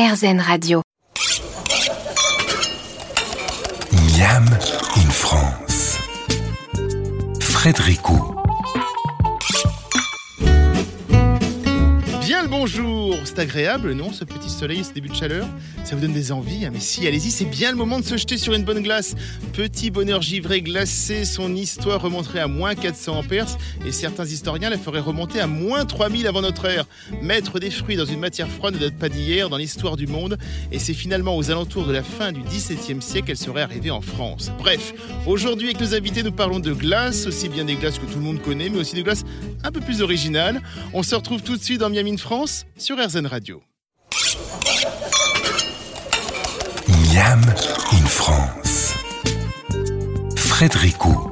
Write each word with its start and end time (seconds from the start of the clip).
RZN 0.00 0.40
Radio. 0.40 0.80
Miam 3.92 4.46
in 4.96 5.10
France. 5.10 5.98
Frédéricot. 7.38 8.39
Bonjour 12.60 13.16
C'est 13.24 13.38
agréable, 13.38 13.94
non, 13.94 14.12
ce 14.12 14.22
petit 14.22 14.50
soleil, 14.50 14.84
ce 14.84 14.92
début 14.92 15.08
de 15.08 15.14
chaleur? 15.14 15.46
Ça 15.82 15.94
vous 15.94 16.02
donne 16.02 16.12
des 16.12 16.30
envies? 16.30 16.66
Hein 16.66 16.70
Mais 16.74 16.80
si, 16.80 17.06
allez-y, 17.06 17.30
c'est 17.30 17.46
bien 17.46 17.70
le 17.70 17.78
moment 17.78 17.98
de 17.98 18.04
se 18.04 18.18
jeter 18.18 18.36
sur 18.36 18.52
une 18.52 18.64
bonne 18.64 18.82
glace. 18.82 19.14
Petit 19.54 19.90
bonheur 19.90 20.20
givré 20.20 20.60
glacé, 20.60 21.24
son 21.24 21.56
histoire 21.56 22.02
remonterait 22.02 22.40
à 22.40 22.48
moins 22.48 22.74
400 22.74 23.16
en 23.16 23.22
Perse, 23.22 23.56
et 23.86 23.92
certains 23.92 24.26
historiens 24.26 24.68
la 24.68 24.76
feraient 24.76 25.00
remonter 25.00 25.40
à 25.40 25.46
moins 25.46 25.86
3000 25.86 26.26
avant 26.26 26.42
notre 26.42 26.66
ère. 26.66 26.84
Mettre 27.22 27.60
des 27.60 27.70
fruits 27.70 27.96
dans 27.96 28.04
une 28.04 28.20
matière 28.20 28.48
froide 28.48 28.74
ne 28.74 28.80
date 28.80 28.98
pas 28.98 29.08
d'hier 29.08 29.48
dans 29.48 29.56
l'histoire 29.56 29.96
du 29.96 30.06
monde, 30.06 30.36
et 30.70 30.78
c'est 30.78 30.92
finalement 30.92 31.38
aux 31.38 31.50
alentours 31.50 31.86
de 31.86 31.92
la 31.92 32.02
fin 32.02 32.30
du 32.30 32.42
XVIIe 32.42 33.00
siècle 33.00 33.28
qu'elle 33.28 33.38
serait 33.38 33.62
arrivée 33.62 33.90
en 33.90 34.02
France. 34.02 34.52
Bref, 34.58 34.92
aujourd'hui 35.26 35.68
avec 35.68 35.80
nos 35.80 35.94
invités, 35.94 36.22
nous 36.22 36.32
parlons 36.32 36.60
de 36.60 36.74
glace, 36.74 37.26
aussi 37.26 37.48
bien 37.48 37.64
des 37.64 37.76
glaces 37.76 37.98
que 37.98 38.04
tout 38.04 38.18
le 38.18 38.24
monde 38.24 38.42
connaît, 38.42 38.68
mais 38.68 38.80
aussi 38.80 38.96
des 38.96 39.02
glaces 39.02 39.24
un 39.64 39.72
peu 39.72 39.80
plus 39.80 40.02
originales. 40.02 40.60
On 40.92 41.02
se 41.02 41.14
retrouve 41.14 41.42
tout 41.42 41.56
de 41.56 41.62
suite 41.62 41.80
dans 41.80 41.88
Miami 41.88 42.18
France 42.18 42.49
sur 42.76 42.96
RZN 42.98 43.26
Radio. 43.26 43.62
Miam 46.88 47.40
in 47.92 48.06
France. 48.06 48.94
Frédéricot. 50.36 51.30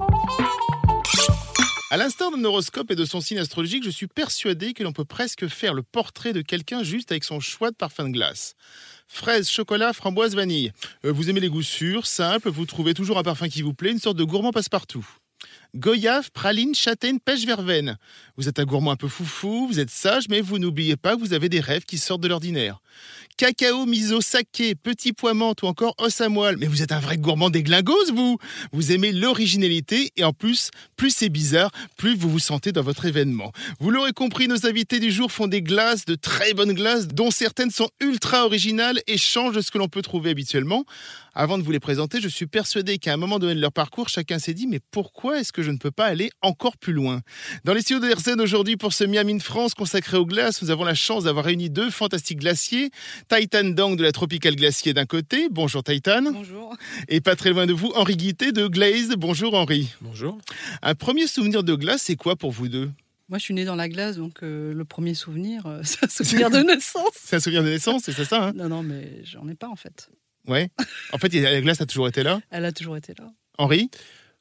À 1.90 1.96
l'instar 1.96 2.30
d'un 2.30 2.44
horoscope 2.44 2.90
et 2.90 2.94
de 2.94 3.04
son 3.04 3.20
signe 3.20 3.38
astrologique, 3.38 3.84
je 3.84 3.90
suis 3.90 4.06
persuadé 4.06 4.74
que 4.74 4.82
l'on 4.82 4.92
peut 4.92 5.04
presque 5.04 5.48
faire 5.48 5.72
le 5.72 5.82
portrait 5.82 6.32
de 6.32 6.42
quelqu'un 6.42 6.82
juste 6.82 7.10
avec 7.12 7.24
son 7.24 7.40
choix 7.40 7.70
de 7.70 7.76
parfum 7.76 8.04
de 8.04 8.12
glace. 8.12 8.54
Fraise, 9.06 9.48
chocolat, 9.48 9.92
framboise, 9.92 10.34
vanille. 10.34 10.72
Euh, 11.04 11.12
vous 11.12 11.30
aimez 11.30 11.40
les 11.40 11.48
goûts 11.48 11.62
sûrs, 11.62 12.06
simples, 12.06 12.50
vous 12.50 12.66
trouvez 12.66 12.92
toujours 12.92 13.18
un 13.18 13.22
parfum 13.22 13.48
qui 13.48 13.62
vous 13.62 13.72
plaît, 13.72 13.92
une 13.92 13.98
sorte 13.98 14.18
de 14.18 14.24
gourmand 14.24 14.52
passe-partout. 14.52 15.06
Goyave, 15.76 16.30
praline, 16.32 16.74
châtaigne, 16.74 17.18
pêche, 17.18 17.44
verveine. 17.44 17.98
Vous 18.38 18.48
êtes 18.48 18.58
un 18.58 18.64
gourmand 18.64 18.92
un 18.92 18.96
peu 18.96 19.08
foufou, 19.08 19.66
vous 19.68 19.80
êtes 19.80 19.90
sage, 19.90 20.24
mais 20.30 20.40
vous 20.40 20.58
n'oubliez 20.58 20.96
pas 20.96 21.14
que 21.14 21.20
vous 21.20 21.34
avez 21.34 21.50
des 21.50 21.60
rêves 21.60 21.84
qui 21.84 21.98
sortent 21.98 22.22
de 22.22 22.28
l'ordinaire. 22.28 22.80
Cacao, 23.36 23.84
miso, 23.84 24.20
saké, 24.20 24.74
petit 24.74 25.12
pois 25.12 25.34
menthe 25.34 25.62
ou 25.62 25.66
encore 25.66 25.94
os 25.98 26.20
à 26.20 26.28
moelle. 26.28 26.56
Mais 26.56 26.66
vous 26.66 26.82
êtes 26.82 26.90
un 26.90 26.98
vrai 26.98 27.18
gourmand 27.18 27.50
des 27.50 27.62
glingos, 27.62 28.12
vous 28.12 28.38
Vous 28.72 28.92
aimez 28.92 29.12
l'originalité 29.12 30.10
et 30.16 30.24
en 30.24 30.32
plus, 30.32 30.70
plus 30.96 31.14
c'est 31.14 31.28
bizarre, 31.28 31.70
plus 31.96 32.16
vous 32.16 32.30
vous 32.30 32.38
sentez 32.38 32.72
dans 32.72 32.82
votre 32.82 33.04
événement. 33.04 33.52
Vous 33.78 33.90
l'aurez 33.90 34.12
compris, 34.12 34.48
nos 34.48 34.66
invités 34.66 35.00
du 35.00 35.12
jour 35.12 35.30
font 35.30 35.46
des 35.46 35.62
glaces, 35.62 36.06
de 36.06 36.14
très 36.14 36.54
bonnes 36.54 36.72
glaces, 36.72 37.08
dont 37.08 37.30
certaines 37.30 37.70
sont 37.70 37.90
ultra 38.00 38.46
originales 38.46 39.00
et 39.06 39.18
changent 39.18 39.54
de 39.54 39.60
ce 39.60 39.70
que 39.70 39.78
l'on 39.78 39.88
peut 39.88 40.02
trouver 40.02 40.30
habituellement. 40.30 40.84
Avant 41.40 41.56
de 41.56 41.62
vous 41.62 41.70
les 41.70 41.78
présenter, 41.78 42.20
je 42.20 42.26
suis 42.26 42.48
persuadé 42.48 42.98
qu'à 42.98 43.12
un 43.12 43.16
moment 43.16 43.38
donné 43.38 43.54
de 43.54 43.60
leur 43.60 43.70
parcours, 43.70 44.08
chacun 44.08 44.40
s'est 44.40 44.54
dit 44.54 44.66
mais 44.66 44.80
pourquoi 44.90 45.38
est-ce 45.38 45.52
que 45.52 45.62
je 45.62 45.70
ne 45.70 45.76
peux 45.76 45.92
pas 45.92 46.06
aller 46.06 46.30
encore 46.42 46.76
plus 46.76 46.92
loin? 46.92 47.20
Dans 47.62 47.74
les 47.74 47.80
studios 47.80 48.00
de 48.00 48.12
RZN 48.12 48.40
aujourd'hui 48.40 48.76
pour 48.76 48.92
ce 48.92 49.04
Miami 49.04 49.38
de 49.38 49.42
France 49.44 49.72
consacré 49.74 50.16
aux 50.16 50.26
glaces, 50.26 50.60
nous 50.62 50.72
avons 50.72 50.82
la 50.82 50.96
chance 50.96 51.22
d'avoir 51.22 51.44
réuni 51.44 51.70
deux 51.70 51.90
fantastiques 51.90 52.40
glaciers. 52.40 52.90
Titan 53.28 53.62
Dang 53.66 53.94
de 53.94 54.02
la 54.02 54.10
Tropical 54.10 54.56
Glacier 54.56 54.94
d'un 54.94 55.06
côté. 55.06 55.46
Bonjour 55.48 55.84
Titan. 55.84 56.22
Bonjour. 56.32 56.76
Et 57.06 57.20
pas 57.20 57.36
très 57.36 57.50
loin 57.50 57.66
de 57.66 57.72
vous, 57.72 57.92
Henri 57.94 58.16
Guité 58.16 58.50
de 58.50 58.66
Glaze. 58.66 59.14
Bonjour 59.16 59.54
Henri. 59.54 59.94
Bonjour. 60.00 60.38
Un 60.82 60.96
premier 60.96 61.28
souvenir 61.28 61.62
de 61.62 61.76
glace, 61.76 62.02
c'est 62.02 62.16
quoi 62.16 62.34
pour 62.34 62.50
vous 62.50 62.66
deux? 62.66 62.90
Moi, 63.28 63.38
je 63.38 63.44
suis 63.44 63.54
née 63.54 63.64
dans 63.64 63.76
la 63.76 63.88
glace, 63.88 64.16
donc 64.16 64.42
euh, 64.42 64.74
le 64.74 64.84
premier 64.84 65.14
souvenir, 65.14 65.66
euh, 65.66 65.82
c'est 65.84 66.02
un 66.02 66.08
souvenir 66.24 66.50
de 66.50 66.58
naissance. 66.58 67.12
C'est 67.14 67.36
un 67.36 67.40
souvenir 67.40 67.62
de 67.62 67.68
naissance, 67.68 68.02
c'est 68.06 68.24
ça 68.24 68.48
hein? 68.48 68.52
Non, 68.56 68.68
non, 68.68 68.82
mais 68.82 69.22
j'en 69.22 69.46
ai 69.48 69.54
pas 69.54 69.68
en 69.68 69.76
fait. 69.76 70.10
Ouais. 70.48 70.70
En 71.12 71.18
fait, 71.18 71.32
la 71.34 71.60
glace 71.60 71.80
a 71.80 71.86
toujours 71.86 72.08
été 72.08 72.22
là. 72.22 72.40
Elle 72.50 72.64
a 72.64 72.72
toujours 72.72 72.96
été 72.96 73.12
là. 73.18 73.30
Henri 73.58 73.90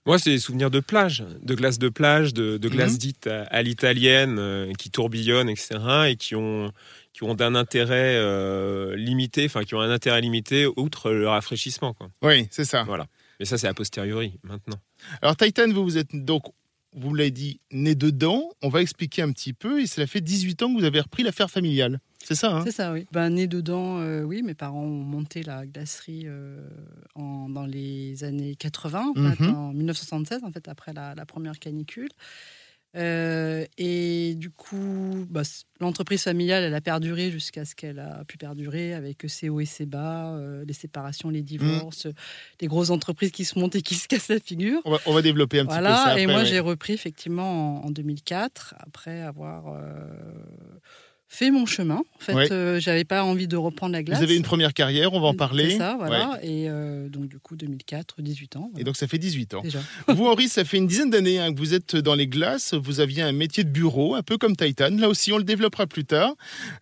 Moi, 0.06 0.18
c'est 0.20 0.30
des 0.32 0.40
souvenirs 0.40 0.72
de 0.72 0.80
plage, 0.80 1.24
de 1.42 1.54
glace 1.54 1.80
de 1.80 1.90
plage, 1.90 2.34
de, 2.34 2.58
de 2.58 2.70
glace 2.70 2.94
Mhm. 2.94 2.98
dite 2.98 3.28
à, 3.28 3.44
à 3.44 3.62
l'italienne, 3.62 4.38
euh, 4.40 4.72
qui 4.74 4.90
tourbillonnent, 4.90 5.50
etc., 5.50 5.76
et 6.10 6.16
qui 6.16 6.34
ont, 6.36 6.72
qui 7.14 7.24
ont 7.24 7.34
d'un 7.36 7.56
intérêt 7.56 8.16
euh, 8.16 8.96
limité, 8.96 9.46
enfin, 9.46 9.64
qui 9.64 9.76
ont 9.76 9.82
un 9.82 9.92
intérêt 9.92 10.22
limité 10.22 10.66
outre 10.78 11.12
le 11.12 11.28
rafraîchissement. 11.28 11.94
Quoi. 11.94 12.10
Oui, 12.22 12.48
c'est 12.52 12.64
ça. 12.66 12.84
Voilà. 12.84 13.08
Mais 13.40 13.46
ça, 13.46 13.58
c'est 13.58 13.68
a 13.68 13.74
posteriori, 13.74 14.40
maintenant. 14.44 14.80
Alors 15.22 15.36
Titan, 15.36 15.70
vous, 15.72 15.84
vous 15.84 15.98
êtes 15.98 16.10
donc, 16.14 16.44
vous 16.98 17.14
l'avez 17.14 17.32
dit, 17.32 17.60
né 17.72 17.96
dedans. 17.96 18.50
On 18.62 18.70
va 18.70 18.82
expliquer 18.82 19.22
un 19.22 19.32
petit 19.32 19.54
peu. 19.54 19.82
Et 19.82 19.88
cela 19.88 20.08
fait 20.08 20.22
18 20.22 20.62
ans 20.64 20.74
que 20.74 20.80
vous 20.80 20.86
avez 20.86 21.00
repris 21.00 21.24
l'affaire 21.24 21.50
familiale. 21.50 22.00
C'est 22.24 22.36
ça, 22.36 22.54
hein? 22.58 22.64
C'est 22.66 22.72
ça, 22.74 22.92
oui. 22.92 23.06
Ben, 23.14 23.30
née 23.30 23.48
dedans, 23.48 24.00
euh, 24.00 24.24
oui, 24.24 24.42
mes 24.42 24.54
parents 24.56 24.84
ont 24.84 25.04
monté 25.04 25.44
la 25.44 25.66
glacerie 25.66 26.24
euh, 26.26 26.68
en, 27.16 27.48
dans 27.48 27.66
les 27.66 28.24
années 28.26 28.56
80, 28.56 29.14
en, 29.16 29.32
fait, 29.32 29.44
Mhm. 29.44 29.56
en 29.56 29.72
1976, 29.74 30.44
en 30.44 30.52
fait, 30.52 30.68
après 30.68 30.92
la, 30.94 31.16
la 31.16 31.26
première 31.26 31.58
canicule. 31.60 32.10
Euh, 32.98 33.66
et 33.78 34.34
du 34.36 34.50
coup, 34.50 35.26
bah, 35.30 35.44
l'entreprise 35.80 36.24
familiale, 36.24 36.64
elle 36.64 36.74
a 36.74 36.82
perduré 36.82 37.30
jusqu'à 37.30 37.64
ce 37.64 37.76
qu'elle 37.76 38.00
a 38.00 38.24
pu 38.26 38.38
perdurer 38.38 38.94
avec 38.94 39.24
ses 39.28 39.50
hauts 39.50 39.60
et 39.60 39.66
ses 39.66 39.86
bas, 39.86 40.34
euh, 40.36 40.66
les 40.66 40.74
séparations, 40.74 41.30
les 41.30 41.44
divorces, 41.44 42.08
les 42.60 42.68
grosses 42.68 42.90
entreprises 42.90 43.32
qui 43.32 43.46
se 43.46 43.60
montent 43.60 43.76
et 43.76 43.82
qui 43.82 43.96
se 43.96 44.08
cassent 44.08 44.30
la 44.30 44.40
figure. 44.40 44.82
on 44.86 44.92
va, 44.92 45.00
on 45.06 45.14
va 45.14 45.22
développer 45.22 45.60
un 45.60 45.66
petit 45.66 45.70
peu 45.70 45.76
ça 45.76 45.82
Voilà, 45.82 46.02
après. 46.08 46.24
et 46.24 46.28
moi 46.28 46.38
ouais. 46.38 46.46
j'ai 46.46 46.60
repris 46.60 46.94
effectivement 46.94 47.82
en, 47.84 47.88
en 47.88 47.92
2004, 47.92 48.76
après 48.80 49.22
avoir 49.22 49.68
euh, 49.68 49.80
fait 51.30 51.52
mon 51.52 51.66
chemin. 51.66 51.96
En 51.98 52.20
fait, 52.20 52.34
Ouais. 52.34 52.52
euh, 52.52 52.80
j'avais 52.80 53.04
pas 53.04 53.24
envie 53.24 53.48
de 53.48 53.58
reprendre 53.58 53.92
la 53.94 54.02
glace. 54.02 54.18
Vous 54.20 54.24
avez 54.24 54.36
une 54.38 54.44
première 54.44 54.74
carrière, 54.74 55.14
on 55.14 55.20
va 55.20 55.28
en 55.28 55.34
parler. 55.34 55.72
C'est 55.72 55.78
ça, 55.78 55.96
voilà. 56.00 56.30
Ouais. 56.32 56.48
Et 56.48 56.70
euh, 56.70 57.10
donc 57.10 57.28
du 57.28 57.38
coup 57.40 57.56
2004, 57.58 58.22
18 58.22 58.56
ans. 58.56 58.72
Et 58.78 58.84
donc 58.84 58.96
ça 58.96 59.08
fait 59.08 59.18
18 59.18 59.54
ans. 59.56 59.62
déjà. 59.62 59.80
Vous, 60.08 60.26
Henri, 60.26 60.48
ça 60.48 60.64
fait 60.64 60.78
une 60.78 60.88
dizaine 60.88 61.10
d'années 61.10 61.40
hein, 61.40 61.54
que 61.54 61.60
vous 61.60 61.74
êtes 61.74 61.96
dans 61.98 62.16
les 62.16 62.28
glaces. 62.28 62.74
Vous 62.74 63.00
aviez 63.02 63.22
un 63.24 63.34
métier 63.34 63.64
de 63.64 63.70
bureau, 63.70 64.16
un 64.16 64.24
peu 64.24 64.38
comme 64.38 64.56
Titan. 64.56 64.90
Là 64.98 65.10
aussi, 65.10 65.34
on 65.34 65.38
le 65.38 65.44
développera 65.44 65.86
plus 65.86 66.06
tard. 66.06 66.34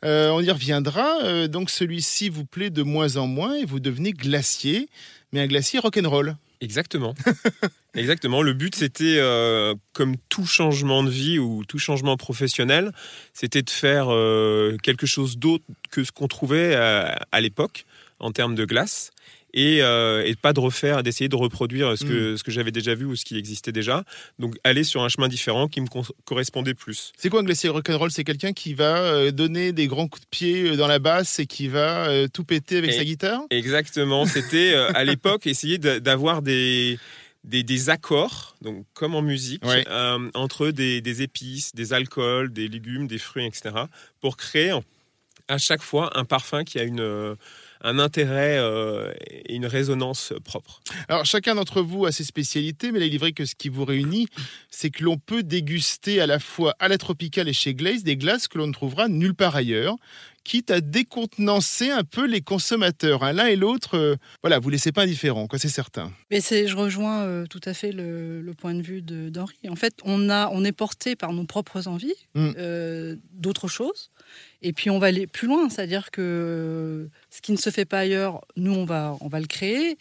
Euh, 0.04 0.30
on 0.30 0.42
y 0.42 0.52
reviendra. 0.52 1.24
Euh, 1.24 1.48
donc 1.48 1.70
celui-ci 1.70 2.30
vous 2.30 2.46
plaît 2.46 2.70
de 2.70 2.84
moins 2.84 3.18
en 3.18 3.28
moins 3.28 3.56
et 3.56 3.66
vous 3.66 3.80
devenez 3.80 4.12
glacier, 4.14 4.90
mais 5.34 5.42
un 5.42 5.48
glacier 5.48 5.80
rock'n'roll. 5.80 6.36
Exactement. 6.62 7.14
Exactement. 7.96 8.42
Le 8.42 8.54
but, 8.54 8.76
c'était, 8.76 9.18
euh, 9.20 9.74
comme 9.94 10.16
tout 10.30 10.46
changement 10.46 11.04
de 11.04 11.10
vie 11.10 11.40
ou 11.40 11.64
tout 11.66 11.80
changement 11.80 12.18
professionnel, 12.18 12.92
c'était 13.34 13.62
de 13.62 13.70
faire 13.70 14.08
euh, 14.10 14.78
quelque 14.84 15.06
chose 15.06 15.38
d'autre 15.38 15.64
que 15.92 16.04
ce 16.04 16.12
qu'on 16.12 16.28
trouvait 16.28 16.76
à, 16.76 17.26
à 17.32 17.42
l'époque 17.42 17.86
en 18.20 18.32
termes 18.32 18.56
de 18.56 18.66
glace. 18.66 19.12
Et, 19.58 19.82
euh, 19.82 20.22
et 20.26 20.36
pas 20.36 20.52
de 20.54 20.60
refaire, 20.60 21.02
d'essayer 21.02 21.30
de 21.30 21.36
reproduire 21.38 21.98
ce 21.98 22.04
que, 22.04 22.36
ce 22.36 22.44
que 22.44 22.52
j'avais 22.52 22.72
déjà 22.72 22.94
vu 22.94 23.06
ou 23.06 23.16
ce 23.16 23.24
qui 23.24 23.38
existait 23.38 23.72
déjà. 23.72 24.04
Donc 24.38 24.56
aller 24.66 24.84
sur 24.84 25.02
un 25.02 25.08
chemin 25.10 25.30
différent 25.30 25.68
qui 25.70 25.80
me 25.80 25.88
correspondait 26.26 26.74
plus. 26.74 27.14
C'est 27.18 27.30
quoi 27.30 27.40
un 27.40 27.44
glacier 27.44 27.70
rock'n'roll? 27.70 28.12
C'est 28.12 28.26
quelqu'un 28.26 28.52
qui 28.52 28.74
va 28.74 28.98
euh, 28.98 29.32
donner 29.32 29.72
des 29.72 29.88
grands 29.88 30.10
coups 30.10 30.24
de 30.26 30.30
pied 30.30 30.70
euh, 30.72 30.76
dans 30.76 30.88
la 30.88 31.00
basse 31.00 31.40
et 31.40 31.46
qui 31.46 31.70
va 31.70 32.28
tout 32.28 32.44
péter 32.44 32.78
avec 32.80 32.92
Et- 32.92 32.98
sa 32.98 33.06
guitare? 33.06 33.42
Exactement. 33.50 34.26
C'était 34.26 34.74
à 34.76 35.04
l'époque 35.06 35.48
essayer 35.48 35.78
d'a- 35.78 36.02
d'avoir 36.02 36.42
des, 36.42 37.00
des, 37.46 37.64
des 37.64 37.90
accords, 37.90 38.58
donc 38.62 38.86
comme 38.94 39.16
en 39.16 39.22
musique, 39.22 39.64
Ouais. 39.66 39.86
euh, 39.90 40.30
entre 40.34 40.72
des, 40.72 41.00
des 41.00 41.22
épices, 41.22 41.74
des 41.74 41.94
alcools, 41.94 42.52
des 42.52 42.68
légumes, 42.68 43.08
des 43.08 43.20
fruits, 43.20 43.46
etc., 43.46 43.74
pour 44.20 44.36
créer 44.36 44.74
à 45.48 45.58
chaque 45.58 45.82
fois 45.82 46.18
un 46.18 46.26
parfum 46.26 46.64
qui 46.66 46.78
a 46.80 46.84
une, 46.84 47.36
un 47.82 48.00
intérêt 48.00 48.58
euh, 48.58 49.12
et 49.46 49.56
une 49.56 49.66
résonance 49.66 50.34
propre. 50.44 50.82
Alors, 51.10 51.26
chacun 51.26 51.56
d'entre 51.56 51.82
vous 51.82 52.06
a 52.06 52.12
ses 52.12 52.24
spécialités, 52.24 52.92
mais 52.92 53.00
là, 53.00 53.06
il 53.06 53.14
est 53.16 53.18
vrai 53.20 53.32
que 53.34 53.46
ce 53.46 53.56
qui 53.56 53.70
vous 53.70 53.86
réunit, 53.86 54.28
c'est 54.70 54.90
que 54.90 55.04
l'on 55.04 55.18
peut 55.18 55.44
déguster 55.44 56.20
à 56.22 56.28
la 56.28 56.40
fois 56.40 56.76
à 56.80 56.88
la 56.88 56.98
tropicale 56.98 57.48
et 57.48 57.54
chez 57.54 57.74
Glaze 57.74 58.04
des 58.04 58.18
glaces 58.18 58.48
que 58.48 58.58
l'on 58.58 58.68
ne 58.68 58.74
trouvera 58.74 59.08
nulle 59.08 59.36
part 59.36 59.56
ailleurs, 59.56 59.96
quitte 60.44 60.70
à 60.70 60.80
décontenancer 60.80 61.90
un 61.90 62.04
peu 62.04 62.28
les 62.28 62.42
consommateurs. 62.42 63.24
hein. 63.24 63.34
L'un 63.34 63.48
et 63.48 63.56
l'autre, 63.56 63.98
euh, 63.98 64.16
voilà, 64.44 64.60
vous 64.60 64.70
laissez 64.70 64.92
pas 64.92 65.02
indifférents, 65.04 65.48
quoi, 65.48 65.58
c'est 65.58 65.70
certain. 65.70 66.12
Mais 66.30 66.40
c'est, 66.40 66.68
je 66.68 66.76
rejoins 66.76 67.24
euh, 67.24 67.46
tout 67.48 67.62
à 67.66 67.74
fait 67.74 67.92
le, 67.92 68.42
le 68.42 68.54
point 68.54 68.76
de 68.76 68.82
vue 68.84 69.02
de, 69.02 69.30
d'Henri. 69.30 69.56
En 69.70 69.76
fait, 69.76 69.96
on, 70.04 70.30
a, 70.30 70.50
on 70.52 70.64
est 70.64 70.72
porté 70.72 71.16
par 71.16 71.34
nos 71.34 71.46
propres 71.46 71.88
envies 71.88 72.14
Mm. 72.36 72.52
euh, 72.58 73.16
d'autres 73.34 73.68
choses. 73.68 74.12
Et 74.62 74.74
puis 74.74 74.90
on 74.90 75.00
va 75.00 75.08
aller 75.08 75.28
plus 75.28 75.48
loin, 75.48 75.70
c'est-à-dire 75.70 76.12
que 76.12 77.10
ce 77.30 77.42
qui 77.42 77.52
ne 77.52 77.58
se 77.58 77.70
fait 77.70 77.86
pas 77.86 78.00
ailleurs, 78.00 78.42
nous, 78.56 78.74
on 78.74 78.86
va, 78.86 79.16
on 79.22 79.28
va 79.28 79.40
le 79.40 79.48
créer. 79.48 79.98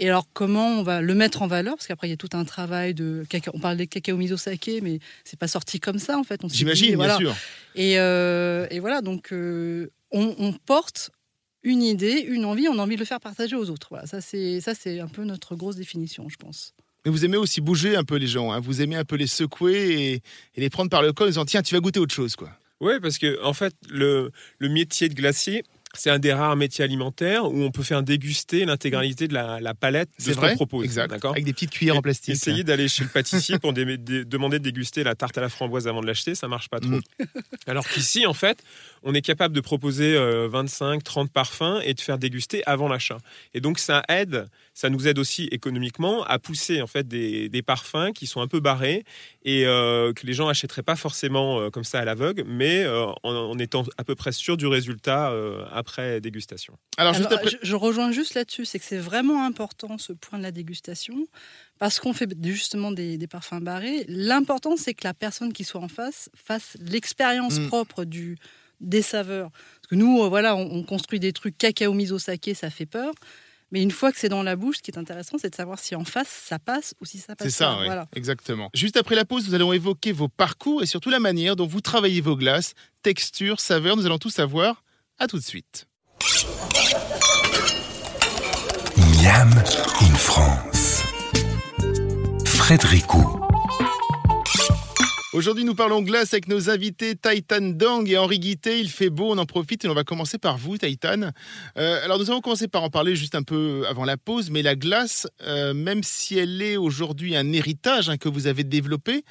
Et 0.00 0.08
alors, 0.08 0.28
comment 0.32 0.68
on 0.78 0.82
va 0.84 1.00
le 1.00 1.14
mettre 1.14 1.42
en 1.42 1.48
valeur? 1.48 1.74
Parce 1.74 1.88
qu'après, 1.88 2.06
il 2.06 2.10
y 2.10 2.14
a 2.14 2.16
tout 2.16 2.28
un 2.34 2.44
travail 2.44 2.94
de. 2.94 3.24
cacao- 3.28 3.50
On 3.54 3.58
parle 3.58 3.76
des 3.78 3.88
cacao 3.88 4.16
miso 4.16 4.36
saké, 4.36 4.80
mais 4.80 5.00
c'est 5.24 5.38
pas 5.38 5.48
sorti 5.48 5.80
comme 5.80 5.98
ça, 5.98 6.16
en 6.16 6.22
fait. 6.22 6.40
J'imagine, 6.48 6.94
voilà. 6.94 7.18
bien 7.18 7.30
sûr. 7.30 7.36
Et, 7.74 7.98
euh, 7.98 8.68
et 8.70 8.78
voilà, 8.78 9.00
donc 9.02 9.32
euh, 9.32 9.90
on, 10.12 10.36
on 10.38 10.52
porte 10.52 11.10
une 11.64 11.82
idée, 11.82 12.24
une 12.28 12.44
envie, 12.44 12.68
on 12.68 12.78
a 12.78 12.82
envie 12.82 12.94
de 12.94 13.00
le 13.00 13.06
faire 13.06 13.18
partager 13.18 13.56
aux 13.56 13.70
autres. 13.70 13.88
Voilà, 13.90 14.06
ça 14.06 14.20
c'est 14.20 14.60
ça 14.60 14.72
c'est 14.72 15.00
un 15.00 15.08
peu 15.08 15.24
notre 15.24 15.56
grosse 15.56 15.74
définition, 15.74 16.28
je 16.28 16.36
pense. 16.36 16.74
Mais 17.04 17.10
vous 17.10 17.24
aimez 17.24 17.36
aussi 17.36 17.60
bouger 17.60 17.96
un 17.96 18.04
peu 18.04 18.16
les 18.16 18.28
gens. 18.28 18.52
hein. 18.52 18.60
Vous 18.60 18.80
aimez 18.80 18.94
un 18.94 19.04
peu 19.04 19.16
les 19.16 19.26
secouer 19.26 20.12
et, 20.12 20.12
et 20.54 20.60
les 20.60 20.70
prendre 20.70 20.90
par 20.90 21.02
le 21.02 21.12
col 21.12 21.26
en 21.26 21.30
disant 21.30 21.44
tiens, 21.44 21.62
tu 21.62 21.74
vas 21.74 21.80
goûter 21.80 21.98
autre 21.98 22.14
chose, 22.14 22.36
quoi. 22.36 22.50
Oui, 22.80 22.94
parce 23.00 23.18
que 23.18 23.42
en 23.42 23.52
fait, 23.52 23.74
le, 23.90 24.30
le 24.58 24.68
métier 24.68 25.08
de 25.08 25.14
glacier, 25.14 25.64
c'est 25.94 26.10
un 26.10 26.18
des 26.18 26.32
rares 26.32 26.56
métiers 26.56 26.84
alimentaires 26.84 27.46
où 27.46 27.62
on 27.62 27.70
peut 27.70 27.82
faire 27.82 28.02
déguster 28.02 28.64
l'intégralité 28.64 29.26
de 29.26 29.34
la, 29.34 29.60
la 29.60 29.74
palette 29.74 30.10
de 30.18 30.32
ce 30.32 30.38
qu'on 30.38 30.54
propose. 30.54 30.84
Exact. 30.84 31.24
Avec 31.24 31.44
des 31.44 31.52
petites 31.52 31.70
cuillères 31.70 31.96
en 31.96 32.02
plastique. 32.02 32.34
Essayer 32.34 32.62
d'aller 32.62 32.88
chez 32.88 33.04
le 33.04 33.10
pâtissier 33.10 33.58
pour 33.58 33.72
demander 33.72 34.58
de 34.58 34.64
déguster 34.64 35.02
la 35.02 35.14
tarte 35.14 35.38
à 35.38 35.40
la 35.40 35.48
framboise 35.48 35.88
avant 35.88 36.00
de 36.00 36.06
l'acheter, 36.06 36.34
ça 36.34 36.46
marche 36.46 36.68
pas 36.68 36.80
trop. 36.80 36.90
Mm. 36.90 37.02
Alors 37.66 37.88
qu'ici, 37.88 38.26
en 38.26 38.34
fait, 38.34 38.62
on 39.02 39.14
est 39.14 39.22
capable 39.22 39.54
de 39.54 39.60
proposer 39.60 40.14
euh, 40.14 40.48
25, 40.48 41.02
30 41.02 41.32
parfums 41.32 41.80
et 41.82 41.94
de 41.94 42.00
faire 42.00 42.18
déguster 42.18 42.62
avant 42.66 42.88
l'achat. 42.88 43.18
Et 43.54 43.60
donc 43.60 43.78
ça 43.78 44.02
aide, 44.08 44.46
ça 44.74 44.90
nous 44.90 45.08
aide 45.08 45.18
aussi 45.18 45.44
économiquement 45.50 46.22
à 46.24 46.38
pousser 46.38 46.82
en 46.82 46.86
fait 46.86 47.08
des, 47.08 47.48
des 47.48 47.62
parfums 47.62 48.12
qui 48.14 48.26
sont 48.26 48.42
un 48.42 48.48
peu 48.48 48.60
barrés 48.60 49.04
et 49.50 49.64
euh, 49.66 50.12
que 50.12 50.26
les 50.26 50.34
gens 50.34 50.48
achèteraient 50.48 50.82
pas 50.92 50.96
forcément 50.96 51.48
euh, 51.60 51.70
comme 51.70 51.84
ça 51.84 51.98
à 52.00 52.04
l'aveugle, 52.04 52.44
mais 52.46 52.84
euh, 52.84 53.06
en, 53.22 53.32
en 53.52 53.58
étant 53.58 53.82
à 53.96 54.04
peu 54.04 54.14
près 54.14 54.32
sûr 54.32 54.56
du 54.56 54.66
résultat 54.66 55.30
euh, 55.30 55.64
après 55.72 56.20
dégustation. 56.20 56.74
Alors, 56.98 57.14
juste 57.14 57.28
Alors, 57.28 57.38
après. 57.40 57.50
je, 57.62 57.66
je 57.70 57.74
rejoins 57.76 58.12
juste 58.12 58.34
là-dessus, 58.34 58.64
c'est 58.66 58.78
que 58.78 58.84
c'est 58.84 58.98
vraiment 59.10 59.44
important 59.50 59.96
ce 59.98 60.12
point 60.12 60.38
de 60.38 60.42
la 60.42 60.50
dégustation, 60.52 61.16
parce 61.78 61.98
qu'on 62.00 62.12
fait 62.12 62.28
justement 62.42 62.92
des, 62.92 63.16
des 63.16 63.26
parfums 63.26 63.60
barrés. 63.62 64.04
L'important, 64.08 64.76
c'est 64.76 64.94
que 64.94 65.04
la 65.04 65.14
personne 65.14 65.52
qui 65.52 65.64
soit 65.64 65.80
en 65.80 65.88
face 65.88 66.28
fasse 66.34 66.76
l'expérience 66.80 67.58
Mm. 67.58 67.66
propre 67.68 68.04
du, 68.04 68.36
des 68.80 69.02
saveurs. 69.02 69.50
Parce 69.50 69.86
que 69.90 69.94
nous, 69.94 70.22
euh, 70.22 70.28
voilà, 70.28 70.54
on, 70.56 70.68
on 70.78 70.82
construit 70.82 71.20
des 71.20 71.32
trucs 71.32 71.56
cacao 71.56 71.92
miso 71.94 72.18
saké, 72.18 72.52
ça 72.54 72.70
fait 72.70 72.86
peur. 72.86 73.12
Mais 73.70 73.82
une 73.82 73.90
fois 73.90 74.12
que 74.12 74.18
c'est 74.18 74.28
dans 74.28 74.42
la 74.42 74.56
bouche, 74.56 74.78
ce 74.78 74.82
qui 74.82 74.90
est 74.90 74.98
intéressant, 74.98 75.36
c'est 75.38 75.50
de 75.50 75.54
savoir 75.54 75.78
si 75.78 75.94
en 75.94 76.04
face 76.04 76.28
ça 76.28 76.58
passe 76.58 76.94
ou 77.00 77.04
si 77.04 77.18
ça 77.18 77.36
passe 77.36 77.48
C'est 77.48 77.54
ça, 77.54 77.74
pas. 77.76 77.84
Voilà. 77.84 78.06
exactement. 78.14 78.70
Juste 78.74 78.96
après 78.96 79.14
la 79.14 79.24
pause, 79.24 79.46
nous 79.48 79.54
allons 79.54 79.72
évoquer 79.72 80.12
vos 80.12 80.28
parcours 80.28 80.82
et 80.82 80.86
surtout 80.86 81.10
la 81.10 81.20
manière 81.20 81.54
dont 81.56 81.66
vous 81.66 81.80
travaillez 81.80 82.20
vos 82.20 82.36
glaces, 82.36 82.72
texture, 83.02 83.60
saveur. 83.60 83.96
Nous 83.96 84.06
allons 84.06 84.18
tout 84.18 84.30
savoir. 84.30 84.82
À 85.18 85.26
tout 85.26 85.36
de 85.36 85.42
suite. 85.42 85.86
Miam 88.96 89.50
in 90.00 90.14
France. 90.14 91.02
Frédéric. 92.44 93.06
Aujourd'hui, 95.34 95.64
nous 95.64 95.74
parlons 95.74 96.00
glace 96.00 96.32
avec 96.32 96.48
nos 96.48 96.70
invités 96.70 97.14
Titan 97.14 97.60
Dang 97.60 98.08
et 98.08 98.16
Henri 98.16 98.38
Guité. 98.38 98.80
Il 98.80 98.88
fait 98.88 99.10
beau, 99.10 99.30
on 99.30 99.36
en 99.36 99.44
profite 99.44 99.84
et 99.84 99.88
on 99.88 99.92
va 99.94 100.02
commencer 100.02 100.38
par 100.38 100.56
vous, 100.56 100.78
Titan. 100.78 101.32
Euh, 101.76 102.02
alors, 102.02 102.18
nous 102.18 102.30
allons 102.30 102.40
commencer 102.40 102.66
par 102.66 102.82
en 102.82 102.88
parler 102.88 103.14
juste 103.14 103.34
un 103.34 103.42
peu 103.42 103.84
avant 103.88 104.06
la 104.06 104.16
pause, 104.16 104.48
mais 104.50 104.62
la 104.62 104.74
glace, 104.74 105.26
euh, 105.42 105.74
même 105.74 106.02
si 106.02 106.38
elle 106.38 106.62
est 106.62 106.78
aujourd'hui 106.78 107.36
un 107.36 107.52
héritage 107.52 108.08
hein, 108.08 108.16
que 108.16 108.30
vous 108.30 108.46
avez 108.46 108.64
développé, 108.64 109.22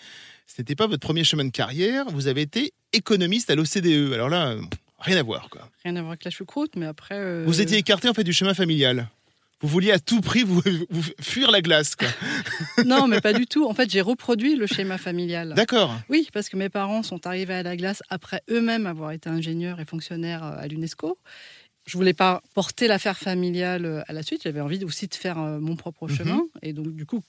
ce 0.45 0.61
n'était 0.61 0.75
pas 0.75 0.85
votre 0.85 1.01
premier 1.05 1.23
chemin 1.23 1.45
de 1.45 1.49
carrière. 1.51 2.05
Vous 2.11 2.27
avez 2.27 2.41
été 2.41 2.73
économiste 2.93 3.49
à 3.49 3.55
l'OCDE. 3.55 4.13
Alors 4.13 4.29
là, 4.29 4.55
rien 4.99 5.17
à 5.17 5.23
voir, 5.23 5.49
quoi. 5.49 5.67
Rien 5.83 5.95
à 5.95 6.01
voir 6.01 6.11
avec 6.11 6.25
la 6.25 6.31
choucroute, 6.31 6.75
mais 6.75 6.85
après. 6.85 7.15
euh, 7.17 7.43
Vous 7.47 7.59
étiez 7.59 7.77
écarté 7.79 8.07
en 8.07 8.13
fait 8.13 8.23
du 8.23 8.33
chemin 8.33 8.53
familial. 8.53 9.09
Vous 9.61 9.67
vouliez 9.69 9.91
à 9.91 9.99
tout 9.99 10.21
prix 10.21 10.43
vous, 10.43 10.61
vous 10.89 11.03
fuir 11.19 11.49
la 11.49 11.61
glace, 11.61 11.95
quoi. 11.95 12.07
Non, 12.85 13.07
mais 13.07 13.21
pas 13.21 13.33
du 13.33 13.47
tout. 13.47 13.65
En 13.67 13.73
fait, 13.73 13.89
j'ai 13.89 14.01
reproduit 14.01 14.55
le 14.55 14.67
schéma 14.67 14.97
familial. 14.99 15.53
D'accord. 15.55 15.95
Oui, 16.09 16.29
parce 16.31 16.47
que 16.49 16.57
mes 16.57 16.69
parents 16.69 17.01
sont 17.01 17.25
arrivés 17.25 17.55
à 17.55 17.63
la 17.63 17.75
glace 17.75 18.03
après 18.09 18.41
eux-mêmes 18.51 18.85
avoir 18.85 19.11
été 19.11 19.29
ingénieurs 19.29 19.79
et 19.79 19.85
fonctionnaires 19.85 20.43
euh, 20.43 20.57
à 20.59 20.67
l'UNESCO. 20.67 21.17
Je 21.87 21.97
voulais 21.97 22.13
pas 22.13 22.41
porter 22.53 22.87
l'affaire 22.87 23.17
familiale 23.17 23.85
euh, 23.85 24.01
à 24.07 24.13
la 24.13 24.21
suite. 24.21 24.41
J'avais 24.43 24.61
envie 24.61 24.83
aussi 24.85 25.07
de 25.07 25.15
faire 25.15 25.39
euh, 25.39 25.59
mon 25.59 25.75
propre 25.75 26.07
Mhm. 26.07 26.15
chemin. 26.15 26.41
Et 26.61 26.73
donc, 26.73 26.93
du 26.93 27.07
coup, 27.07 27.23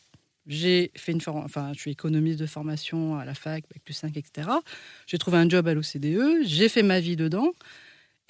j'ai 0.46 0.90
fait 0.96 1.12
une 1.12 1.20
for- 1.22 1.36
enfin, 1.36 1.72
je 1.74 1.80
suis 1.80 1.92
économiste 1.92 2.38
de 2.40 2.46
formation 2.46 3.16
à 3.18 3.24
la 3.24 3.34
fac, 3.34 3.64
bac 3.72 3.80
plus 3.84 3.94
5, 3.94 4.16
etc. 4.18 4.48
J'ai 5.06 5.16
trouvé 5.16 5.38
un 5.38 5.48
job 5.48 5.66
à 5.66 5.72
l'OCDE. 5.72 6.42
J'ai 6.44 6.68
fait 6.68 6.82
ma 6.82 7.00
vie 7.00 7.16
dedans. 7.16 7.52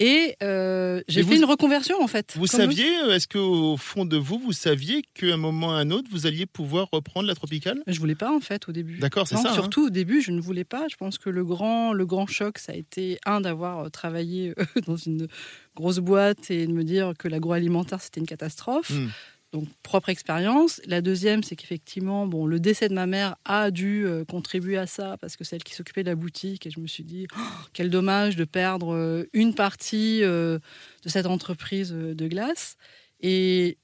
Et 0.01 0.35
euh, 0.41 1.01
j'ai 1.09 1.23
fait 1.23 1.35
vous- 1.35 1.41
une 1.41 1.45
reconversion, 1.45 2.01
en 2.01 2.07
fait. 2.07 2.33
Vous 2.37 2.47
saviez, 2.47 2.87
euh, 3.03 3.15
est-ce 3.15 3.27
qu'au 3.27 3.75
fond 3.75 4.05
de 4.05 4.15
vous, 4.15 4.39
vous 4.39 4.53
saviez 4.53 5.01
qu'à 5.13 5.33
un 5.33 5.37
moment 5.37 5.67
ou 5.67 5.71
à 5.71 5.79
un 5.79 5.91
autre, 5.91 6.07
vous 6.09 6.25
alliez 6.25 6.45
pouvoir 6.45 6.87
reprendre 6.93 7.27
la 7.27 7.35
tropicale? 7.35 7.83
Je 7.85 7.99
voulais 7.99 8.15
pas 8.15 8.31
en 8.33 8.39
fait 8.39 8.69
au 8.69 8.71
début. 8.71 8.97
D'accord, 8.99 9.27
c'est 9.27 9.35
ça. 9.35 9.49
hein. 9.49 9.53
surtout 9.53 9.87
au 9.87 9.89
début, 9.89 10.21
je 10.21 10.31
ne 10.31 10.39
voulais 10.39 10.63
pas. 10.63 10.85
Je 10.89 10.95
pense 10.95 11.17
que 11.17 11.29
le 11.29 11.43
grand, 11.43 11.91
le 11.91 12.05
grand 12.05 12.27
choc, 12.27 12.59
ça 12.59 12.71
a 12.71 12.75
été 12.75 13.19
un 13.25 13.41
d'avoir 13.41 13.79
euh, 13.79 13.89
travaillé 13.89 14.53
dans 14.87 14.95
une 14.95 15.27
grosse 15.75 15.99
boîte 15.99 16.49
et 16.49 16.65
de 16.65 16.71
me 16.71 16.83
dire 16.85 17.11
que 17.19 17.27
l'agroalimentaire 17.27 17.99
c'était 18.01 18.21
une 18.21 18.25
catastrophe. 18.27 18.91
Mm. 18.91 19.07
Donc 19.51 19.67
propre 19.81 20.09
expérience. 20.09 20.79
La 20.85 21.01
deuxième, 21.01 21.41
c'est 21.41 21.55
qu'effectivement, 21.55 22.27
bon, 22.27 22.45
le 22.45 22.59
décès 22.59 22.87
de 22.87 22.93
ma 22.93 23.07
mère 23.07 23.35
a 23.45 23.71
dû 23.71 24.05
euh, 24.05 24.23
contribuer 24.23 24.77
à 24.77 24.85
ça 24.85 25.17
parce 25.19 25.35
que 25.35 25.43
c'est 25.43 25.55
elle 25.55 25.63
qui 25.63 25.73
s'occupait 25.73 26.03
de 26.03 26.09
la 26.09 26.15
boutique 26.15 26.67
et 26.67 26.69
je 26.69 26.79
me 26.79 26.85
suis 26.85 27.03
dit 27.03 27.25
Oh, 27.35 27.41
quel 27.73 27.89
dommage 27.89 28.35
de 28.35 28.45
perdre 28.45 28.93
euh, 28.93 29.23
une 29.33 29.55
partie 29.55 30.19
euh, 30.21 30.59
de 31.03 31.09
cette 31.09 31.25
entreprise 31.25 31.91
de 31.91 32.27
glace. 32.27 32.77
Et 33.21 33.79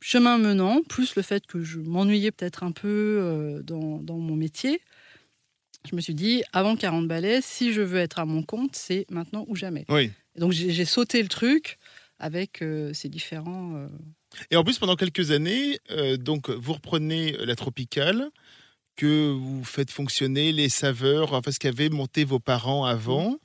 chemin 0.00 0.38
menant, 0.38 0.82
plus 0.82 1.14
le 1.14 1.22
fait 1.22 1.46
que 1.46 1.62
je 1.62 1.78
m'ennuyais 1.78 2.32
peut-être 2.32 2.64
un 2.64 2.72
peu 2.72 3.62
dans, 3.64 3.98
dans 3.98 4.18
mon 4.18 4.34
métier, 4.34 4.80
je 5.88 5.94
me 5.94 6.00
suis 6.00 6.14
dit, 6.14 6.42
avant 6.52 6.76
40 6.76 7.06
balais, 7.06 7.40
si 7.42 7.72
je 7.72 7.80
veux 7.80 7.98
être 8.00 8.18
à 8.18 8.26
mon 8.26 8.42
compte, 8.42 8.74
c'est 8.74 9.06
maintenant 9.08 9.44
ou 9.48 9.56
jamais. 9.56 9.84
Oui. 9.88 10.10
Et 10.34 10.40
donc 10.40 10.52
j'ai 10.52 10.84
sauté 10.84 11.22
le 11.22 11.28
truc 11.28 11.78
avec 12.18 12.64
ces 12.92 13.08
différents... 13.08 13.88
euh, 14.34 14.44
Et 14.50 14.56
en 14.56 14.64
plus, 14.64 14.78
pendant 14.78 14.96
quelques 14.96 15.30
années, 15.30 15.78
euh, 15.90 16.16
donc 16.16 16.50
vous 16.50 16.72
reprenez 16.72 17.32
la 17.44 17.56
tropicale, 17.56 18.30
que 18.96 19.30
vous 19.30 19.64
faites 19.64 19.90
fonctionner 19.90 20.52
les 20.52 20.68
saveurs, 20.68 21.32
enfin 21.32 21.50
ce 21.50 21.58
qu'avaient 21.58 21.88
monté 21.88 22.24
vos 22.24 22.38
parents 22.38 22.84
avant, 22.84 23.38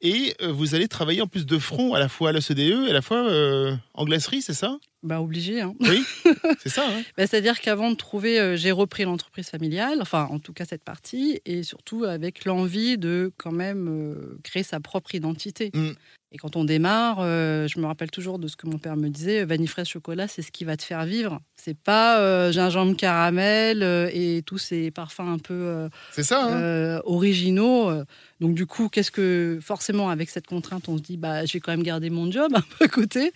et 0.00 0.34
euh, 0.40 0.50
vous 0.50 0.74
allez 0.74 0.88
travailler 0.88 1.20
en 1.20 1.26
plus 1.26 1.44
de 1.44 1.58
front 1.58 1.92
à 1.92 1.98
la 1.98 2.08
fois 2.08 2.30
à 2.30 2.32
l'OCDE 2.32 2.86
et 2.86 2.90
à 2.90 2.92
la 2.94 3.02
fois 3.02 3.18
euh, 3.18 3.74
en 3.92 4.04
glacerie, 4.06 4.40
c'est 4.40 4.54
ça? 4.54 4.78
Bah 5.02 5.20
obligé. 5.20 5.60
Hein. 5.60 5.74
Oui, 5.80 6.02
c'est 6.62 6.70
ça. 6.70 6.88
hein 6.88 7.02
Bah, 7.18 7.26
C'est-à-dire 7.26 7.60
qu'avant 7.60 7.90
de 7.90 7.96
trouver, 7.96 8.40
euh, 8.40 8.56
j'ai 8.56 8.72
repris 8.72 9.02
l'entreprise 9.02 9.48
familiale, 9.50 9.98
enfin 10.00 10.28
en 10.30 10.38
tout 10.38 10.54
cas 10.54 10.64
cette 10.64 10.84
partie, 10.84 11.40
et 11.44 11.62
surtout 11.62 12.04
avec 12.04 12.46
l'envie 12.46 12.96
de 12.96 13.32
quand 13.36 13.52
même 13.52 13.88
euh, 13.88 14.38
créer 14.42 14.62
sa 14.62 14.80
propre 14.80 15.14
identité. 15.14 15.70
Mm. 15.74 15.90
Et 16.34 16.38
quand 16.38 16.56
on 16.56 16.64
démarre, 16.64 17.18
euh, 17.20 17.68
je 17.68 17.78
me 17.78 17.84
rappelle 17.84 18.10
toujours 18.10 18.38
de 18.38 18.48
ce 18.48 18.56
que 18.56 18.66
mon 18.66 18.78
père 18.78 18.96
me 18.96 19.10
disait, 19.10 19.44
vanille 19.44 19.66
fraise 19.66 19.86
chocolat, 19.86 20.28
c'est 20.28 20.40
ce 20.40 20.50
qui 20.50 20.64
va 20.64 20.78
te 20.78 20.82
faire 20.82 21.04
vivre. 21.04 21.40
C'est 21.56 21.76
pas 21.76 22.20
euh, 22.20 22.50
gingembre 22.52 22.96
caramel 22.96 23.82
euh, 23.82 24.08
et 24.14 24.42
tous 24.46 24.56
ces 24.56 24.90
parfums 24.90 25.20
un 25.28 25.38
peu 25.38 25.52
euh, 25.52 25.88
ça. 26.16 26.42
hein 26.46 26.50
euh, 26.62 27.02
originaux. 27.04 27.90
euh. 27.90 28.04
Donc 28.40 28.54
du 28.54 28.64
coup, 28.64 28.88
qu'est-ce 28.88 29.10
que 29.10 29.58
forcément 29.60 30.08
avec 30.08 30.30
cette 30.30 30.46
contrainte, 30.46 30.88
on 30.88 30.96
se 30.96 31.02
dit 31.02 31.18
bah 31.18 31.44
j'ai 31.44 31.60
quand 31.60 31.70
même 31.72 31.82
gardé 31.82 32.08
mon 32.08 32.30
job 32.32 32.50
un 32.56 32.62
peu 32.62 32.86
à 32.86 32.88
côté. 32.88 33.32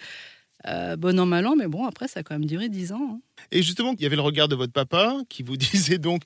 Euh, 0.66 0.96
bon 0.96 1.20
an 1.20 1.26
mal 1.26 1.46
an, 1.46 1.54
mais 1.54 1.66
bon 1.68 1.84
après 1.86 2.08
ça 2.08 2.20
a 2.20 2.22
quand 2.22 2.34
même 2.34 2.46
duré 2.46 2.70
dix 2.70 2.92
ans. 2.92 3.08
hein. 3.12 3.20
Et 3.52 3.62
justement, 3.62 3.94
il 3.98 4.02
y 4.02 4.06
avait 4.06 4.16
le 4.16 4.22
regard 4.22 4.48
de 4.48 4.56
votre 4.56 4.72
papa 4.72 5.18
qui 5.28 5.42
vous 5.42 5.56
disait 5.58 5.98
donc, 5.98 6.22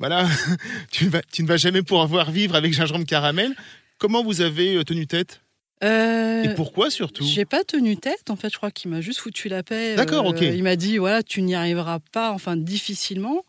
voilà, 0.00 0.26
tu, 0.90 1.04
ne 1.04 1.10
vas- 1.10 1.22
tu 1.32 1.44
ne 1.44 1.48
vas 1.48 1.56
jamais 1.58 1.82
pouvoir 1.82 2.30
vivre 2.32 2.56
avec 2.56 2.72
gingembre 2.72 3.06
caramel. 3.06 3.54
Comment 3.98 4.24
vous 4.24 4.40
avez 4.40 4.74
euh, 4.76 4.82
tenu 4.84 5.06
tête? 5.06 5.40
Euh, 5.84 6.42
Et 6.42 6.54
pourquoi 6.54 6.90
surtout 6.90 7.24
J'ai 7.24 7.44
pas 7.44 7.64
tenu 7.64 7.96
tête. 7.96 8.30
En 8.30 8.36
fait, 8.36 8.50
je 8.50 8.56
crois 8.56 8.70
qu'il 8.70 8.90
m'a 8.90 9.00
juste 9.00 9.20
foutu 9.20 9.48
la 9.48 9.62
paix. 9.62 9.94
D'accord, 9.96 10.26
Euh, 10.26 10.30
ok. 10.30 10.40
Il 10.40 10.62
m'a 10.62 10.76
dit 10.76 10.98
voilà, 10.98 11.22
tu 11.22 11.42
n'y 11.42 11.54
arriveras 11.54 11.98
pas, 12.12 12.32
enfin 12.32 12.56
difficilement. 12.56 13.44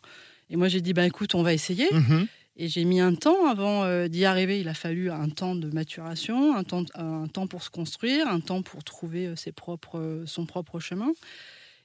Et 0.48 0.56
moi, 0.56 0.68
j'ai 0.68 0.80
dit 0.80 0.92
bah 0.92 1.06
écoute, 1.06 1.34
on 1.34 1.42
va 1.42 1.52
essayer. 1.52 1.88
Mhm. 1.92 2.26
Et 2.56 2.68
j'ai 2.68 2.84
mis 2.84 3.00
un 3.00 3.14
temps 3.14 3.46
avant 3.46 3.84
euh, 3.84 4.06
d'y 4.08 4.24
arriver. 4.26 4.60
Il 4.60 4.68
a 4.68 4.74
fallu 4.74 5.10
un 5.10 5.28
temps 5.28 5.54
de 5.54 5.68
maturation, 5.70 6.54
un 6.56 6.62
temps, 6.64 6.84
un 6.94 7.26
temps 7.26 7.46
pour 7.46 7.62
se 7.62 7.70
construire, 7.70 8.28
un 8.28 8.40
temps 8.40 8.62
pour 8.62 8.84
trouver 8.84 9.32
ses 9.36 9.50
propres, 9.52 10.22
son 10.26 10.46
propre 10.46 10.78
chemin. 10.78 11.10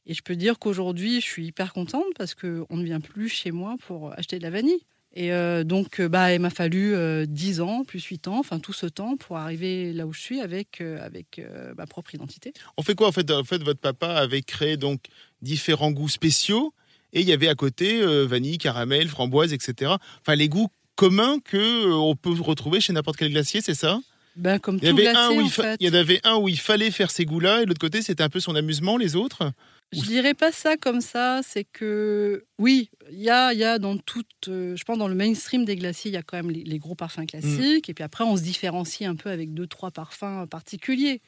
Et 0.05 0.13
je 0.13 0.21
peux 0.21 0.35
dire 0.35 0.59
qu'aujourd'hui, 0.59 1.15
je 1.21 1.25
suis 1.25 1.45
hyper 1.47 1.73
contente 1.73 2.03
parce 2.17 2.35
qu'on 2.35 2.65
ne 2.77 2.83
vient 2.83 2.99
plus 2.99 3.29
chez 3.29 3.51
moi 3.51 3.75
pour 3.87 4.11
acheter 4.13 4.37
de 4.37 4.43
la 4.43 4.51
vanille. 4.51 4.81
Et 5.17 5.31
euh, 5.31 5.63
donc, 5.63 5.99
euh, 6.01 6.09
bah, 6.09 6.33
il 6.33 6.41
m'a 6.41 6.49
fallu 6.49 6.93
euh, 6.93 7.25
10 7.25 7.61
ans, 7.61 7.83
plus 7.85 8.03
8 8.03 8.27
ans, 8.27 8.37
enfin 8.39 8.59
tout 8.59 8.73
ce 8.73 8.85
temps 8.85 9.15
pour 9.15 9.37
arriver 9.37 9.93
là 9.93 10.05
où 10.05 10.11
je 10.13 10.19
suis 10.19 10.41
avec, 10.41 10.81
euh, 10.81 10.97
avec 11.05 11.41
ma 11.77 11.85
propre 11.85 12.13
identité. 12.15 12.53
On 12.77 12.83
fait 12.83 12.95
quoi 12.95 13.07
en 13.07 13.11
fait 13.11 13.29
En 13.31 13.43
fait, 13.45 13.63
votre 13.63 13.79
papa 13.79 14.09
avait 14.09 14.41
créé 14.41 14.75
donc 14.77 14.99
différents 15.41 15.91
goûts 15.91 16.09
spéciaux 16.09 16.73
et 17.13 17.21
il 17.21 17.27
y 17.27 17.31
avait 17.33 17.47
à 17.47 17.55
côté 17.55 18.01
vanille, 18.25 18.57
caramel, 18.57 19.07
framboise, 19.07 19.53
etc. 19.53 19.93
Enfin, 20.21 20.35
les 20.35 20.49
goûts 20.49 20.69
communs 20.95 21.39
que 21.39 21.93
on 21.93 22.15
peut 22.15 22.31
retrouver 22.41 22.81
chez 22.81 22.91
n'importe 22.93 23.17
quel 23.17 23.31
glacier, 23.31 23.61
c'est 23.61 23.73
ça? 23.73 23.99
Ben, 24.35 24.59
comme 24.59 24.79
il 24.81 24.87
y, 24.89 24.91
tout 24.91 24.97
avait 24.97 25.07
un 25.07 25.13
glacier, 25.13 25.37
où 25.37 25.41
en 25.41 25.45
il 25.45 25.49
fa- 25.51 25.63
fait. 25.63 25.77
il 25.79 25.87
y 25.87 25.89
en 25.89 25.93
avait 25.93 26.19
un 26.25 26.35
où 26.35 26.49
il 26.49 26.59
fallait 26.59 26.91
faire 26.91 27.09
ces 27.09 27.23
goûts-là 27.23 27.61
et 27.61 27.65
l'autre 27.65 27.79
côté, 27.79 28.01
c'était 28.01 28.23
un 28.23 28.27
peu 28.29 28.41
son 28.41 28.53
amusement, 28.55 28.97
les 28.97 29.15
autres? 29.15 29.49
Je 29.91 30.01
dirais 30.01 30.33
pas 30.33 30.51
ça 30.51 30.75
comme 30.77 30.99
ça, 30.99 31.41
c'est 31.43 31.63
que 31.63 32.45
oui, 32.59 32.89
il 33.11 33.21
y 33.21 33.29
a, 33.29 33.53
y 33.53 33.63
a 33.63 33.79
dans 33.79 33.97
toute, 33.97 34.49
euh, 34.49 34.75
je 34.75 34.83
pense 34.83 34.97
dans 34.97 35.07
le 35.07 35.15
mainstream 35.15 35.63
des 35.63 35.75
glaciers, 35.75 36.11
il 36.11 36.15
y 36.15 36.17
a 36.17 36.23
quand 36.23 36.37
même 36.37 36.51
les, 36.51 36.63
les 36.63 36.79
gros 36.79 36.95
parfums 36.95 37.25
classiques, 37.25 37.89
et 37.89 37.93
puis 37.93 38.03
après 38.03 38.23
on 38.23 38.35
se 38.35 38.41
différencie 38.41 39.07
un 39.09 39.15
peu 39.15 39.29
avec 39.29 39.53
deux 39.53 39.67
trois 39.67 39.91
parfums 39.91 40.47
particuliers. 40.49 41.21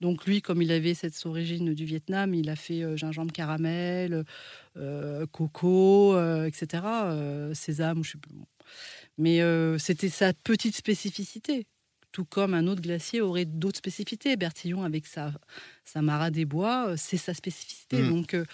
Donc 0.00 0.26
lui, 0.26 0.42
comme 0.42 0.60
il 0.60 0.70
avait 0.72 0.94
cette 0.94 1.14
origine 1.24 1.72
du 1.72 1.84
Vietnam, 1.84 2.34
il 2.34 2.50
a 2.50 2.56
fait 2.56 2.82
euh, 2.82 2.96
gingembre 2.96 3.32
caramel, 3.32 4.24
euh, 4.76 5.26
coco, 5.26 6.14
euh, 6.14 6.44
etc., 6.46 6.82
sésame, 7.54 8.04
je 8.04 8.12
sais 8.12 8.18
plus. 8.18 8.34
Mais 9.16 9.40
c'était 9.78 10.10
sa 10.10 10.34
petite 10.34 10.76
spécificité. 10.76 11.66
Tout 12.16 12.24
comme 12.24 12.54
un 12.54 12.66
autre 12.66 12.80
glacier 12.80 13.20
aurait 13.20 13.44
d'autres 13.44 13.76
spécificités. 13.76 14.34
Bertillon, 14.36 14.84
avec 14.84 15.06
sa, 15.06 15.34
sa 15.84 16.00
Mara 16.00 16.30
des 16.30 16.46
Bois, 16.46 16.86
euh, 16.88 16.94
c'est 16.96 17.18
sa 17.18 17.34
spécificité. 17.34 18.00
Mm. 18.00 18.08
Donc, 18.08 18.32
euh, 18.32 18.46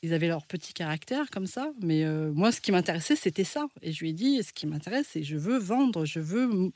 ils 0.00 0.14
avaient 0.14 0.28
leur 0.28 0.46
petit 0.46 0.72
caractère 0.72 1.28
comme 1.28 1.46
ça. 1.46 1.72
Mais 1.82 2.04
euh, 2.04 2.32
moi, 2.32 2.52
ce 2.52 2.62
qui 2.62 2.72
m'intéressait, 2.72 3.14
c'était 3.14 3.44
ça. 3.44 3.66
Et 3.82 3.92
je 3.92 4.00
lui 4.00 4.10
ai 4.10 4.12
dit, 4.14 4.42
ce 4.42 4.54
qui 4.54 4.66
m'intéresse, 4.66 5.08
c'est 5.10 5.22
je 5.22 5.36
veux 5.36 5.58
vendre, 5.58 6.06
je 6.06 6.20
veux, 6.20 6.72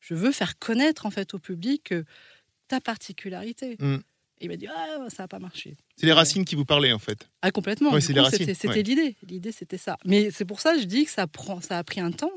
je 0.00 0.14
veux 0.14 0.32
faire 0.32 0.58
connaître 0.58 1.06
en 1.06 1.10
fait 1.10 1.32
au 1.32 1.38
public 1.38 1.92
euh, 1.92 2.04
ta 2.68 2.82
particularité. 2.82 3.78
Mm. 3.80 4.00
Et 4.42 4.44
il 4.44 4.48
m'a 4.50 4.56
dit, 4.56 4.66
ah, 4.68 5.06
ça 5.08 5.22
n'a 5.22 5.28
pas 5.28 5.38
marché. 5.38 5.78
C'est 5.96 6.04
les 6.04 6.12
racines 6.12 6.44
qui 6.44 6.56
vous 6.56 6.66
parlaient 6.66 6.92
en 6.92 6.98
fait. 6.98 7.26
Ah, 7.40 7.50
complètement. 7.50 7.90
Ouais, 7.90 8.02
c'est 8.02 8.08
coup, 8.08 8.18
les 8.18 8.20
racines, 8.20 8.38
C'était 8.40 8.52
c'était 8.52 8.74
ouais. 8.74 8.82
l'idée. 8.82 9.16
L'idée, 9.26 9.52
c'était 9.52 9.78
ça. 9.78 9.96
Mais 10.04 10.30
c'est 10.30 10.44
pour 10.44 10.60
ça 10.60 10.74
que 10.74 10.80
je 10.80 10.86
dis 10.86 11.06
que 11.06 11.10
ça, 11.10 11.26
prend, 11.26 11.62
ça 11.62 11.78
a 11.78 11.84
pris 11.84 12.00
un 12.02 12.10
temps. 12.10 12.32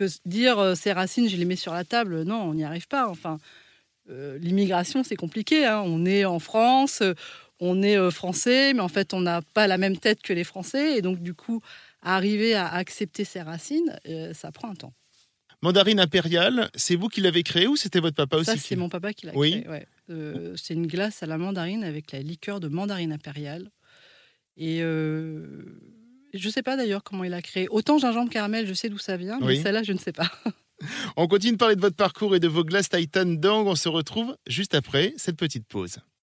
Que 0.00 0.06
dire 0.24 0.58
euh, 0.58 0.74
ces 0.74 0.92
racines, 0.92 1.28
je 1.28 1.36
les 1.36 1.44
mets 1.44 1.56
sur 1.56 1.74
la 1.74 1.84
table, 1.84 2.22
non, 2.22 2.40
on 2.44 2.54
n'y 2.54 2.64
arrive 2.64 2.88
pas. 2.88 3.06
Enfin, 3.06 3.36
euh, 4.08 4.38
l'immigration, 4.38 5.04
c'est 5.04 5.14
compliqué. 5.14 5.66
hein. 5.66 5.82
On 5.84 6.06
est 6.06 6.24
en 6.24 6.38
France, 6.38 7.02
euh, 7.02 7.12
on 7.58 7.82
est 7.82 7.98
euh, 7.98 8.10
français, 8.10 8.72
mais 8.72 8.80
en 8.80 8.88
fait, 8.88 9.12
on 9.12 9.20
n'a 9.20 9.42
pas 9.42 9.66
la 9.66 9.76
même 9.76 9.98
tête 9.98 10.22
que 10.22 10.32
les 10.32 10.44
Français. 10.44 10.96
Et 10.96 11.02
donc, 11.02 11.20
du 11.20 11.34
coup, 11.34 11.60
arriver 12.00 12.54
à 12.54 12.66
accepter 12.66 13.26
ces 13.26 13.42
racines, 13.42 13.94
euh, 14.08 14.32
ça 14.32 14.50
prend 14.52 14.70
un 14.70 14.74
temps. 14.74 14.94
Mandarine 15.60 16.00
impériale, 16.00 16.70
c'est 16.74 16.96
vous 16.96 17.08
qui 17.08 17.20
l'avez 17.20 17.42
créé 17.42 17.66
ou 17.66 17.76
c'était 17.76 18.00
votre 18.00 18.16
papa 18.16 18.38
aussi 18.38 18.46
Ça, 18.46 18.56
c'est 18.56 18.76
mon 18.76 18.88
papa 18.88 19.12
qui 19.12 19.26
l'a 19.26 19.32
Oui. 19.36 19.62
ouais. 19.68 19.86
Euh, 20.08 20.56
c'est 20.56 20.72
une 20.72 20.86
glace 20.86 21.22
à 21.22 21.26
la 21.26 21.36
mandarine 21.36 21.84
avec 21.84 22.12
la 22.12 22.20
liqueur 22.20 22.58
de 22.58 22.68
mandarine 22.68 23.12
impériale. 23.12 23.70
Et 24.56 24.78
euh, 24.80 25.78
je 26.34 26.46
ne 26.46 26.52
sais 26.52 26.62
pas 26.62 26.76
d'ailleurs 26.76 27.02
comment 27.02 27.24
il 27.24 27.34
a 27.34 27.42
créé. 27.42 27.68
Autant 27.70 27.98
gingembre 27.98 28.30
caramel, 28.30 28.66
je 28.66 28.74
sais 28.74 28.88
d'où 28.88 28.98
ça 28.98 29.16
vient, 29.16 29.38
mais 29.40 29.46
Oui. 29.46 29.62
celle-là, 29.62 29.82
je 29.82 29.92
ne 29.92 29.98
sais 29.98 30.12
pas. 30.12 30.30
On 31.16 31.26
continue 31.26 31.52
de 31.52 31.56
parler 31.58 31.76
de 31.76 31.80
votre 31.80 31.96
parcours 31.96 32.34
et 32.34 32.40
de 32.40 32.48
vos 32.48 32.64
glaces 32.64 32.88
Titan 32.88 33.26
Dang. 33.26 33.66
On 33.66 33.74
se 33.74 33.88
retrouve 33.88 34.34
juste 34.46 34.74
après 34.74 35.12
cette 35.18 35.36
petite 35.36 35.66
pause. 35.68 35.98